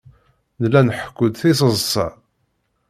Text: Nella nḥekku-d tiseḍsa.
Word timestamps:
Nella 0.61 0.81
nḥekku-d 0.87 1.33
tiseḍsa. 1.39 2.07